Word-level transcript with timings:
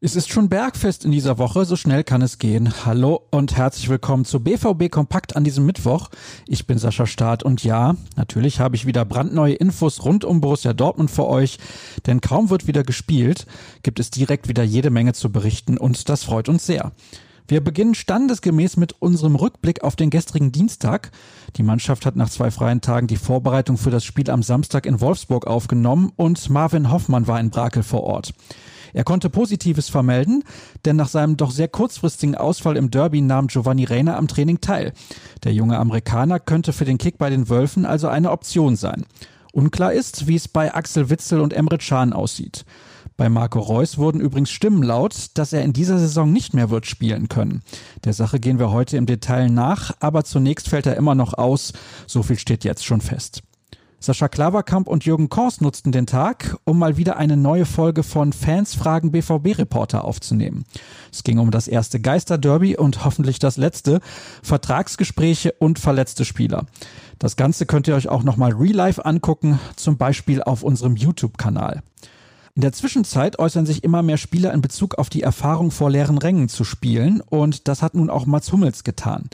Es 0.00 0.16
ist 0.16 0.30
schon 0.30 0.50
Bergfest 0.50 1.06
in 1.06 1.12
dieser 1.12 1.38
Woche, 1.38 1.64
so 1.64 1.76
schnell 1.76 2.04
kann 2.04 2.20
es 2.20 2.38
gehen. 2.38 2.84
Hallo 2.84 3.26
und 3.30 3.56
herzlich 3.56 3.88
willkommen 3.88 4.26
zu 4.26 4.40
BVB 4.40 4.90
Kompakt 4.90 5.34
an 5.34 5.42
diesem 5.42 5.64
Mittwoch. 5.64 6.10
Ich 6.46 6.66
bin 6.66 6.76
Sascha 6.76 7.06
Staat 7.06 7.42
und 7.42 7.64
ja, 7.64 7.96
natürlich 8.14 8.60
habe 8.60 8.76
ich 8.76 8.84
wieder 8.84 9.06
brandneue 9.06 9.54
Infos 9.54 10.04
rund 10.04 10.26
um 10.26 10.42
Borussia 10.42 10.74
Dortmund 10.74 11.10
für 11.10 11.26
euch, 11.26 11.58
denn 12.06 12.20
kaum 12.20 12.50
wird 12.50 12.66
wieder 12.66 12.84
gespielt, 12.84 13.46
gibt 13.82 13.98
es 13.98 14.10
direkt 14.10 14.48
wieder 14.48 14.62
jede 14.62 14.90
Menge 14.90 15.14
zu 15.14 15.32
berichten 15.32 15.78
und 15.78 16.10
das 16.10 16.24
freut 16.24 16.50
uns 16.50 16.66
sehr. 16.66 16.92
Wir 17.46 17.62
beginnen 17.62 17.94
standesgemäß 17.94 18.78
mit 18.78 19.02
unserem 19.02 19.34
Rückblick 19.36 19.84
auf 19.84 19.96
den 19.96 20.08
gestrigen 20.08 20.50
Dienstag. 20.50 21.10
Die 21.56 21.62
Mannschaft 21.62 22.06
hat 22.06 22.16
nach 22.16 22.30
zwei 22.30 22.50
freien 22.50 22.80
Tagen 22.80 23.06
die 23.06 23.18
Vorbereitung 23.18 23.76
für 23.76 23.90
das 23.90 24.02
Spiel 24.02 24.30
am 24.30 24.42
Samstag 24.42 24.86
in 24.86 25.02
Wolfsburg 25.02 25.46
aufgenommen 25.46 26.10
und 26.16 26.48
Marvin 26.48 26.90
Hoffmann 26.90 27.26
war 27.26 27.38
in 27.38 27.50
Brakel 27.50 27.82
vor 27.82 28.02
Ort. 28.04 28.32
Er 28.94 29.04
konnte 29.04 29.28
Positives 29.28 29.90
vermelden, 29.90 30.42
denn 30.86 30.96
nach 30.96 31.08
seinem 31.08 31.36
doch 31.36 31.50
sehr 31.50 31.68
kurzfristigen 31.68 32.34
Ausfall 32.34 32.78
im 32.78 32.90
Derby 32.90 33.20
nahm 33.20 33.48
Giovanni 33.48 33.84
Reina 33.84 34.16
am 34.16 34.26
Training 34.26 34.62
teil. 34.62 34.94
Der 35.42 35.52
junge 35.52 35.78
Amerikaner 35.78 36.40
könnte 36.40 36.72
für 36.72 36.86
den 36.86 36.96
Kick 36.96 37.18
bei 37.18 37.28
den 37.28 37.50
Wölfen 37.50 37.84
also 37.84 38.08
eine 38.08 38.30
Option 38.30 38.76
sein. 38.76 39.04
Unklar 39.52 39.92
ist, 39.92 40.26
wie 40.28 40.36
es 40.36 40.48
bei 40.48 40.72
Axel 40.72 41.10
Witzel 41.10 41.40
und 41.40 41.52
Emre 41.52 41.76
Can 41.76 42.14
aussieht. 42.14 42.64
Bei 43.16 43.28
Marco 43.28 43.60
Reus 43.60 43.96
wurden 43.96 44.20
übrigens 44.20 44.50
Stimmen 44.50 44.82
laut, 44.82 45.28
dass 45.34 45.52
er 45.52 45.62
in 45.62 45.72
dieser 45.72 45.98
Saison 45.98 46.32
nicht 46.32 46.52
mehr 46.52 46.70
wird 46.70 46.86
spielen 46.86 47.28
können. 47.28 47.62
Der 48.04 48.12
Sache 48.12 48.40
gehen 48.40 48.58
wir 48.58 48.72
heute 48.72 48.96
im 48.96 49.06
Detail 49.06 49.48
nach, 49.50 49.92
aber 50.00 50.24
zunächst 50.24 50.68
fällt 50.68 50.86
er 50.86 50.96
immer 50.96 51.14
noch 51.14 51.34
aus. 51.34 51.72
So 52.08 52.24
viel 52.24 52.38
steht 52.38 52.64
jetzt 52.64 52.84
schon 52.84 53.00
fest. 53.00 53.42
Sascha 54.00 54.28
Klaverkamp 54.28 54.86
und 54.86 55.06
Jürgen 55.06 55.30
Kors 55.30 55.62
nutzten 55.62 55.90
den 55.90 56.06
Tag, 56.06 56.58
um 56.64 56.78
mal 56.78 56.98
wieder 56.98 57.16
eine 57.16 57.38
neue 57.38 57.64
Folge 57.64 58.02
von 58.02 58.34
Fans 58.34 58.74
fragen 58.74 59.12
BVB-Reporter 59.12 60.04
aufzunehmen. 60.04 60.64
Es 61.10 61.22
ging 61.22 61.38
um 61.38 61.50
das 61.50 61.68
erste 61.68 62.00
Geisterderby 62.00 62.76
und 62.76 63.06
hoffentlich 63.06 63.38
das 63.38 63.56
letzte, 63.56 64.00
Vertragsgespräche 64.42 65.52
und 65.52 65.78
verletzte 65.78 66.26
Spieler. 66.26 66.66
Das 67.18 67.36
Ganze 67.36 67.64
könnt 67.64 67.88
ihr 67.88 67.94
euch 67.94 68.08
auch 68.08 68.24
nochmal 68.24 68.52
real 68.52 68.74
life 68.74 69.02
angucken, 69.02 69.58
zum 69.76 69.96
Beispiel 69.96 70.42
auf 70.42 70.64
unserem 70.64 70.96
YouTube-Kanal. 70.96 71.82
In 72.56 72.60
der 72.60 72.72
Zwischenzeit 72.72 73.40
äußern 73.40 73.66
sich 73.66 73.82
immer 73.82 74.04
mehr 74.04 74.16
Spieler 74.16 74.52
in 74.52 74.60
Bezug 74.60 74.94
auf 74.94 75.10
die 75.10 75.22
Erfahrung 75.22 75.72
vor 75.72 75.90
leeren 75.90 76.18
Rängen 76.18 76.48
zu 76.48 76.62
spielen 76.62 77.20
und 77.20 77.66
das 77.66 77.82
hat 77.82 77.94
nun 77.94 78.10
auch 78.10 78.26
Mats 78.26 78.52
Hummels 78.52 78.84
getan. 78.84 79.28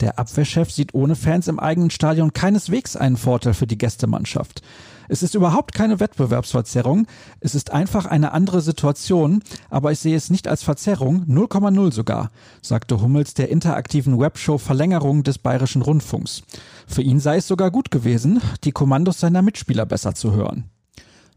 Der 0.00 0.18
Abwehrchef 0.18 0.70
sieht 0.70 0.94
ohne 0.94 1.14
Fans 1.14 1.48
im 1.48 1.60
eigenen 1.60 1.90
Stadion 1.90 2.32
keineswegs 2.32 2.96
einen 2.96 3.18
Vorteil 3.18 3.52
für 3.52 3.66
die 3.66 3.76
Gästemannschaft. 3.76 4.62
Es 5.10 5.22
ist 5.22 5.34
überhaupt 5.34 5.74
keine 5.74 6.00
Wettbewerbsverzerrung, 6.00 7.06
es 7.40 7.54
ist 7.54 7.72
einfach 7.72 8.06
eine 8.06 8.32
andere 8.32 8.62
Situation, 8.62 9.42
aber 9.68 9.92
ich 9.92 9.98
sehe 9.98 10.16
es 10.16 10.30
nicht 10.30 10.48
als 10.48 10.62
Verzerrung, 10.62 11.26
0,0 11.28 11.92
sogar, 11.92 12.30
sagte 12.62 13.02
Hummels 13.02 13.34
der 13.34 13.50
interaktiven 13.50 14.18
Webshow 14.18 14.56
Verlängerung 14.56 15.24
des 15.24 15.36
Bayerischen 15.36 15.82
Rundfunks. 15.82 16.42
Für 16.86 17.02
ihn 17.02 17.20
sei 17.20 17.36
es 17.36 17.46
sogar 17.46 17.70
gut 17.70 17.90
gewesen, 17.90 18.40
die 18.64 18.72
Kommandos 18.72 19.20
seiner 19.20 19.42
Mitspieler 19.42 19.84
besser 19.84 20.14
zu 20.14 20.32
hören. 20.32 20.70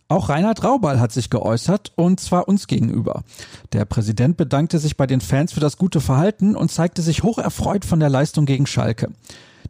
Auch 0.07 0.29
Reinhard 0.29 0.63
Raubal 0.63 0.99
hat 0.99 1.11
sich 1.11 1.31
geäußert 1.31 1.91
und 1.95 2.19
zwar 2.19 2.47
uns 2.47 2.67
gegenüber. 2.67 3.23
Der 3.73 3.85
Präsident 3.85 4.37
bedankte 4.37 4.77
sich 4.77 4.97
bei 4.97 5.07
den 5.07 5.19
Fans 5.19 5.51
für 5.51 5.59
das 5.59 5.77
gute 5.77 5.99
Verhalten 5.99 6.55
und 6.55 6.71
zeigte 6.71 7.01
sich 7.01 7.23
hoch 7.23 7.39
erfreut 7.39 7.85
von 7.85 7.99
der 7.99 8.09
Leistung 8.09 8.45
gegen 8.45 8.67
Schalke. 8.67 9.09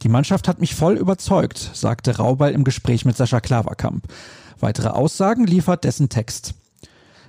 Die 0.01 0.09
Mannschaft 0.09 0.49
hat 0.49 0.59
mich 0.59 0.75
voll 0.75 0.97
überzeugt, 0.97 1.71
sagte 1.73 2.17
Raubal 2.17 2.51
im 2.51 2.65
Gespräch 2.65 3.05
mit 3.05 3.15
Sascha 3.15 3.39
Klaverkamp. 3.39 4.07
Weitere 4.59 4.89
Aussagen 4.89 5.47
liefert 5.47 5.85
dessen 5.85 6.09
Text. 6.09 6.53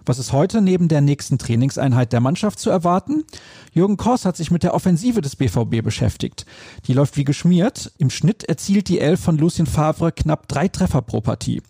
Was 0.08 0.20
ist 0.20 0.32
heute 0.32 0.62
neben 0.62 0.86
der 0.86 1.00
nächsten 1.00 1.36
Trainingseinheit 1.36 2.12
der 2.12 2.20
Mannschaft 2.20 2.60
zu 2.60 2.70
erwarten? 2.70 3.24
Jürgen 3.72 3.96
Kors 3.96 4.24
hat 4.24 4.36
sich 4.36 4.52
mit 4.52 4.62
der 4.62 4.72
Offensive 4.72 5.20
des 5.20 5.34
BVB 5.34 5.82
beschäftigt. 5.82 6.46
Die 6.86 6.92
läuft 6.92 7.16
wie 7.16 7.24
geschmiert. 7.24 7.90
Im 7.98 8.10
Schnitt 8.10 8.44
erzielt 8.44 8.88
die 8.88 9.00
Elf 9.00 9.18
von 9.18 9.36
Lucien 9.36 9.66
Favre 9.66 10.12
knapp 10.12 10.46
drei 10.46 10.68
Treffer 10.68 11.02
pro 11.02 11.20
Partie. 11.20 11.60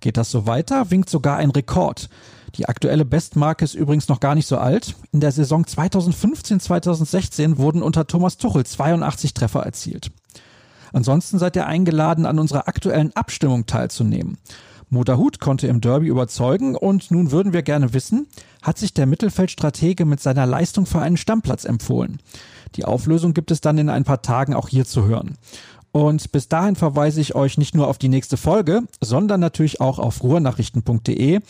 Geht 0.00 0.16
das 0.16 0.32
so 0.32 0.48
weiter, 0.48 0.90
winkt 0.90 1.08
sogar 1.08 1.36
ein 1.36 1.50
Rekord. 1.50 2.08
Die 2.56 2.68
aktuelle 2.68 3.04
Bestmarke 3.04 3.64
ist 3.64 3.74
übrigens 3.74 4.08
noch 4.08 4.18
gar 4.18 4.34
nicht 4.34 4.48
so 4.48 4.58
alt. 4.58 4.96
In 5.12 5.20
der 5.20 5.30
Saison 5.30 5.64
2015-2016 5.64 7.58
wurden 7.58 7.80
unter 7.80 8.08
Thomas 8.08 8.38
Tuchel 8.38 8.66
82 8.66 9.34
Treffer 9.34 9.60
erzielt. 9.60 10.10
Ansonsten 10.92 11.38
seid 11.38 11.54
ihr 11.54 11.66
eingeladen, 11.66 12.26
an 12.26 12.40
unserer 12.40 12.66
aktuellen 12.66 13.14
Abstimmung 13.14 13.66
teilzunehmen. 13.66 14.38
Moderhut 14.94 15.40
konnte 15.40 15.66
im 15.66 15.80
Derby 15.80 16.06
überzeugen 16.06 16.74
und 16.76 17.10
nun 17.10 17.30
würden 17.30 17.52
wir 17.52 17.62
gerne 17.62 17.92
wissen, 17.92 18.26
hat 18.62 18.78
sich 18.78 18.94
der 18.94 19.06
Mittelfeldstratege 19.06 20.06
mit 20.06 20.20
seiner 20.20 20.46
Leistung 20.46 20.86
für 20.86 21.00
einen 21.00 21.18
Stammplatz 21.18 21.64
empfohlen? 21.64 22.20
Die 22.76 22.84
Auflösung 22.84 23.34
gibt 23.34 23.50
es 23.50 23.60
dann 23.60 23.78
in 23.78 23.88
ein 23.90 24.04
paar 24.04 24.22
Tagen 24.22 24.54
auch 24.54 24.68
hier 24.68 24.84
zu 24.84 25.04
hören. 25.04 25.36
Und 25.92 26.32
bis 26.32 26.48
dahin 26.48 26.74
verweise 26.74 27.20
ich 27.20 27.36
euch 27.36 27.56
nicht 27.56 27.76
nur 27.76 27.86
auf 27.86 27.98
die 27.98 28.08
nächste 28.08 28.36
Folge, 28.36 28.82
sondern 29.00 29.38
natürlich 29.38 29.80
auch 29.80 30.00
auf 30.00 30.24
ruhrnachrichten.de. 30.24 31.40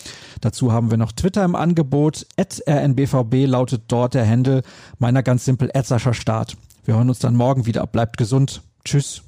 Dazu 0.43 0.71
haben 0.71 0.91
wir 0.91 0.99
noch 0.99 1.12
Twitter 1.12 1.44
im 1.44 1.54
Angebot. 1.54 2.27
rnbvb 2.38 3.47
lautet 3.47 3.84
dort 3.88 4.12
der 4.12 4.28
Handel 4.28 4.62
meiner 4.99 5.22
ganz 5.22 5.47
simpel 5.47 5.71
Sascha 5.83 6.12
Start. 6.12 6.59
Wir 6.84 6.97
hören 6.97 7.09
uns 7.09 7.21
dann 7.21 7.37
morgen 7.37 7.65
wieder. 7.65 7.87
Bleibt 7.87 8.19
gesund. 8.19 8.60
Tschüss. 8.84 9.24